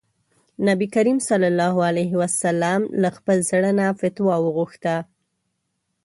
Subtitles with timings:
[0.67, 1.29] نبي کريم ص
[3.03, 4.95] له خپل زړه نه فتوا وغوښته.